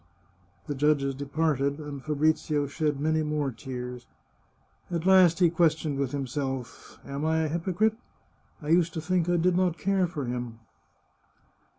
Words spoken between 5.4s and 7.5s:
questioned with himself:" Am I a